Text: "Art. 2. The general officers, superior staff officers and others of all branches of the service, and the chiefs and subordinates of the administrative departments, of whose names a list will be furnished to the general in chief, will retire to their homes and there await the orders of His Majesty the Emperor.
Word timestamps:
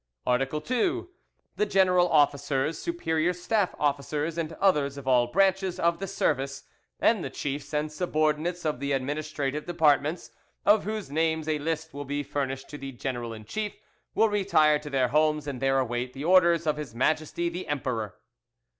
"Art. 0.25 0.41
2. 0.65 1.09
The 1.57 1.65
general 1.67 2.09
officers, 2.09 2.79
superior 2.79 3.33
staff 3.33 3.75
officers 3.79 4.35
and 4.35 4.51
others 4.53 4.97
of 4.97 5.07
all 5.07 5.27
branches 5.27 5.79
of 5.79 5.99
the 5.99 6.07
service, 6.07 6.63
and 6.99 7.23
the 7.23 7.29
chiefs 7.29 7.71
and 7.71 7.91
subordinates 7.91 8.65
of 8.65 8.79
the 8.79 8.93
administrative 8.93 9.67
departments, 9.67 10.31
of 10.65 10.85
whose 10.85 11.11
names 11.11 11.47
a 11.47 11.59
list 11.59 11.93
will 11.93 12.05
be 12.05 12.23
furnished 12.23 12.67
to 12.69 12.79
the 12.79 12.91
general 12.91 13.31
in 13.31 13.45
chief, 13.45 13.75
will 14.15 14.27
retire 14.29 14.79
to 14.79 14.89
their 14.89 15.09
homes 15.09 15.45
and 15.45 15.61
there 15.61 15.77
await 15.77 16.13
the 16.13 16.23
orders 16.23 16.65
of 16.65 16.77
His 16.77 16.95
Majesty 16.95 17.47
the 17.47 17.67
Emperor. 17.67 18.15